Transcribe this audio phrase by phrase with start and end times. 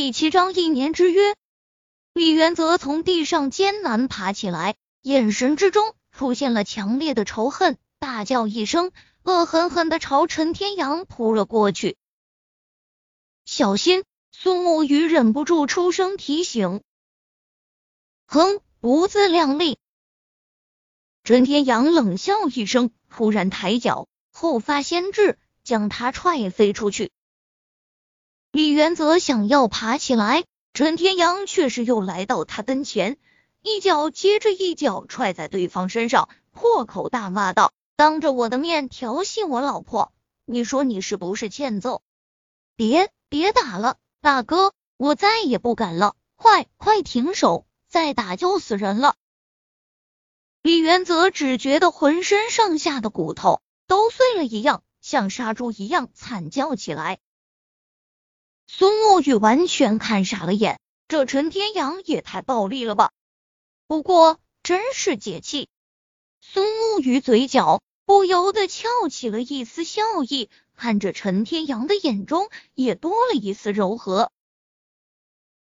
[0.00, 1.34] 第七章一年之约。
[2.14, 8.92] 李元泽从地上艰难爬起来，眼神之中出现了强烈的仇恨，大叫一声，
[9.24, 11.96] 恶狠狠的朝陈天阳扑了过去。
[13.44, 14.04] 小心！
[14.30, 16.80] 苏沐雨忍不住出声提醒。
[18.24, 19.78] 哼，不自量力！
[21.24, 27.10] 陈天阳冷笑一声，突然抬脚，后发先至，将他踹飞出去。
[28.50, 30.44] 李元泽想要爬起来。
[30.74, 33.18] 陈天阳却是又来到他跟前，
[33.62, 40.12] 一脚接着一脚踹在对方身上，破口大骂道：“当着我的面调戏我老婆，
[40.44, 42.02] 你说你是不是欠揍？
[42.76, 49.16] 别别打了，大哥，我再也不敢了，快快停手，再打就死人了。”
[50.62, 57.18] 李元泽只觉得浑身上下的骨头都碎了一样，像杀猪一样惨叫起来。
[58.70, 63.12] 苏沐雨完全看傻了眼，这陈天阳也太暴力了吧！
[63.86, 65.70] 不过真是解气。
[66.42, 74.30] 苏沐雨嘴角不由得翘起了一丝笑意，看着陈天阳的眼中也多了一丝柔和。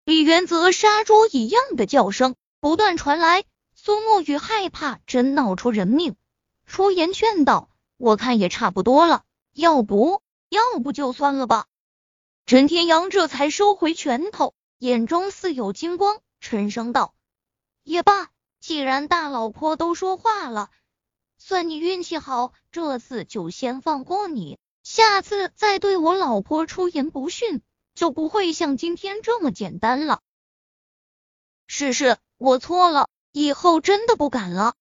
[0.04, 3.44] 李元泽杀猪一样的叫声不断传来，
[3.76, 6.16] 苏沐雨害怕真闹出人命，
[6.66, 9.22] 出言劝道：“我看也差不多了，
[9.54, 11.66] 要不要不就算了吧。”
[12.48, 17.14] 陈天阳这才收回拳头，眼中似有金光，沉声道
[17.84, 20.70] ：“也罢，既然大老婆都说话了，
[21.36, 24.58] 算你运气好，这次就先放过你。
[24.82, 27.60] 下次再对我老婆出言不逊，
[27.94, 30.22] 就不会像今天这么简单了。
[31.68, 34.74] ”“是是，我错了，以后真的不敢了。”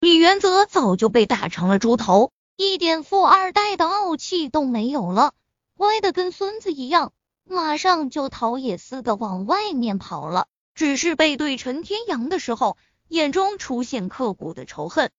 [0.00, 5.34] 李元泽早就被打成了猪头，一点富二代的傲气都没有了。
[5.82, 10.46] 乖的跟孙子一样，马上就逃也似的往外面跑了。
[10.76, 12.76] 只是背对陈天阳的时候，
[13.08, 15.10] 眼中出现刻骨的仇恨。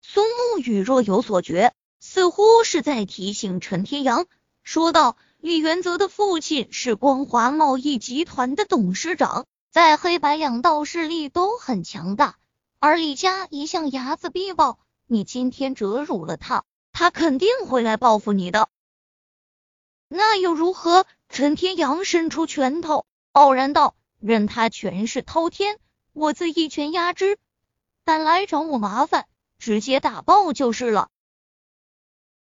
[0.00, 4.26] 苏沐雨若有所觉，似乎是在提醒陈天阳，
[4.62, 12.36] 说道：“李元泽的父亲是光华贸易集团的董事长，在黑白两道势力都很强大，
[12.78, 14.78] 而李家一向睚眦必报，
[15.08, 16.62] 你今天折辱了他，
[16.92, 18.68] 他肯定会来报复你的。”
[20.08, 21.04] 那又如何？
[21.28, 25.78] 陈天阳伸出拳头，傲然道：“任他权势滔天，
[26.12, 27.38] 我自一拳压之。
[28.04, 29.26] 敢来找我麻烦，
[29.58, 31.08] 直接打爆就是了。”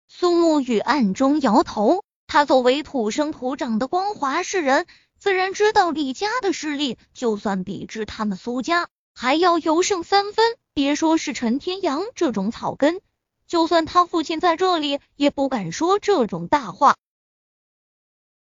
[0.06, 4.86] 苏沐雨暗中摇头，他作为土生土长的光华士人，
[5.18, 10.56] 自然知道李家的势力，就算比之他们苏家，还要尤胜三分。
[10.74, 13.00] 别说是陈天阳这种草根，
[13.48, 16.94] 就算他父亲在这里，也不敢说这种大话。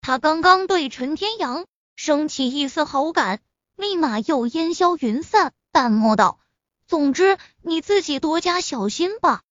[0.06, 3.40] 他刚刚对陈天阳升起一丝好感，
[3.74, 6.38] 立马又烟消云散，淡漠道
[6.86, 9.42] ：“总之你自己多加小心吧。”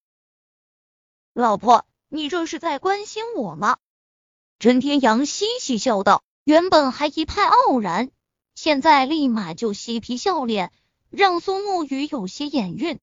[1.36, 3.80] 老婆，你这是在关心我吗？
[4.58, 8.10] 陈天阳嘻嘻笑道，原本还一派傲然，
[8.54, 10.72] 现在立马就嬉皮笑脸，
[11.10, 13.02] 让苏沐雨有些眼晕。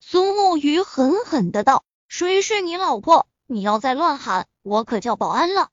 [0.00, 3.28] 苏沐雨狠狠的道：“谁是你老婆？
[3.46, 5.70] 你要再乱喊，我可叫保安了。”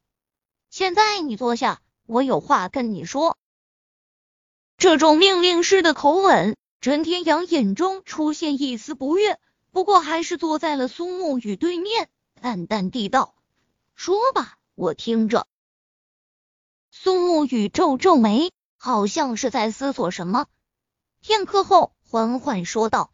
[0.78, 3.36] 现在你坐下，我有话跟你说。
[4.78, 9.40] 这种命令式的口吻，陈天阳眼中出现一丝不悦，
[9.72, 13.34] 不过还是坐在了苏沐雨对面，淡淡地道
[13.98, 15.48] ：“说吧，我听着。”
[16.94, 20.46] 苏沐雨皱皱眉，好像是在思索什么。
[21.22, 23.12] 片刻后，缓缓说道：“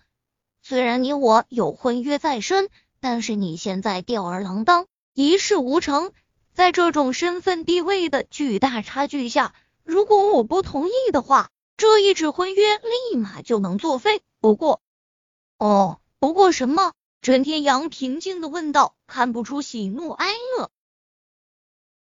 [0.62, 2.70] 虽然你我有婚约在身，
[3.00, 6.12] 但是你现在吊儿郎当，一事无成。”
[6.54, 14.22] 在这种身份地位的巨大差距下，如果我不同意的话，这一纸婚约立马就能作废。
[14.40, 14.80] 不过，
[15.58, 16.94] 哦，不过什么？
[17.24, 20.70] 陈天阳平静的问道，看不出喜怒哀乐。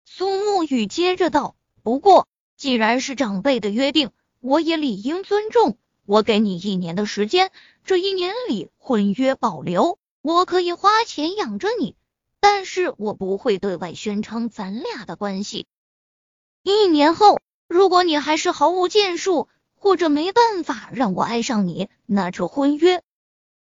[0.06, 2.26] 苏沐雨接着道：“不过，
[2.56, 4.10] 既然是长辈的约定，
[4.40, 5.76] 我也理应尊重。
[6.06, 7.52] 我给你一年的时间，
[7.84, 11.94] 这一年里婚约保留，我可以花钱养着你。”
[12.40, 15.66] 但是我不会对外宣称咱俩的关系。
[16.62, 17.38] 一年后，
[17.68, 23.02] 如果你还是毫无建树，或者没办法让我爱上你，那这婚约……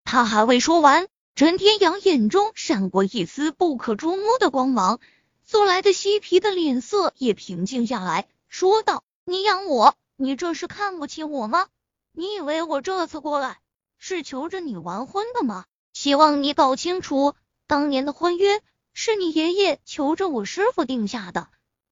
[0.04, 5.00] 他还未说完，陈天阳眼中闪过一丝不可捉摸的光芒，
[5.44, 11.66] 素来的嬉皮的脸色也平静下来，说道：“你养我，你这是看不起我吗？
[12.12, 13.58] 你以为我这次过来
[13.98, 15.64] 是求着你完婚的吗？
[15.92, 17.34] 希望你搞清楚。”
[17.66, 18.60] 当年的婚约
[18.92, 21.48] 是你爷爷求着我师傅定下的，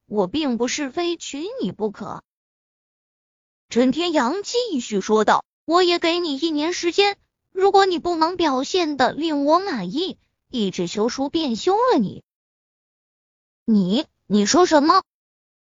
[0.07, 2.23] 我并不是非娶你不可。
[3.71, 7.17] 陈天阳继续说道：“我也给你一年时间，
[7.53, 10.19] 如果你不能表现的令我满意，
[10.51, 12.23] 一纸休书便休了你。”
[13.65, 15.03] 你你说什么？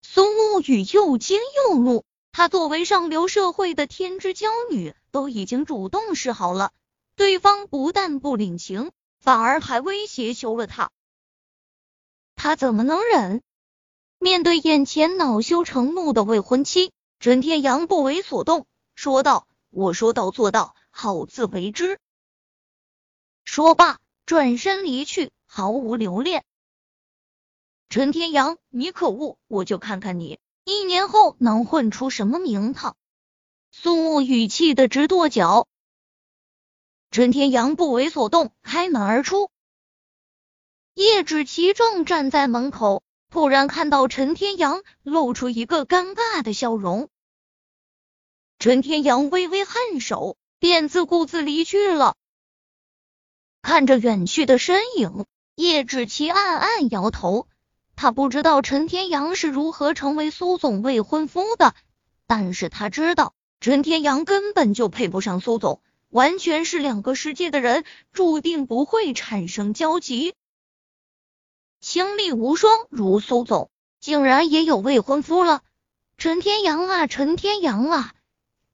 [0.01, 1.39] 苏沐雨又惊
[1.69, 2.05] 又怒。
[2.33, 6.73] 她作为上流社会的天之娇女，都已经主动示好了，
[7.15, 8.91] 对方不但不领情，
[9.23, 10.91] 反而还威胁休了他，
[12.35, 13.41] 他怎么能忍？
[14.19, 16.91] 面对眼前恼羞成怒的未婚妻，
[17.21, 18.67] 陈天阳不为所动，
[18.97, 22.01] 说道：“我说到做到，好自为之。”
[23.47, 26.45] 说罢，转身离去，毫无留恋。
[27.89, 29.39] 陈天阳，你可恶！
[29.47, 30.41] 我就看看你。
[30.65, 32.97] 一年后能混出什么名堂？
[33.71, 35.69] 苏沐雨气得直跺脚。
[37.13, 39.51] 陈天阳不为所动，开门而出。
[40.95, 47.11] 叶芷琪正站在门口，突然看到陈天阳，露出一个尴尬的笑容。
[48.59, 52.17] 陈天阳微微颔首，便自顾自离去了。
[53.61, 57.47] 看着远去的身影，叶芷琪暗暗摇头。
[57.95, 61.75] 他不知道陈天阳是如何成为苏总未婚夫的，
[62.27, 65.83] 但是他知道陈天阳根本就配不上苏总，
[66.13, 70.35] 完全是两个世界的人，注定不会产生交集。
[71.81, 75.63] 清丽无双如苏总，竟然也有未婚夫了。
[76.19, 78.15] 陈天阳啊，陈天阳啊，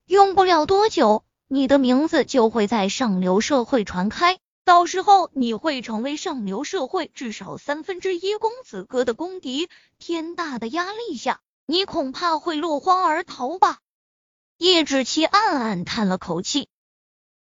[0.05, 4.40] 用不了多久，你的名字就会在上流社会传开。
[4.64, 9.69] 到时候你会成为上流社会至少三分之一公子哥的公敌，
[9.99, 13.79] 天大的压力下，你恐怕会落荒而逃吧？
[14.56, 16.69] 叶芷琪暗暗叹了口气。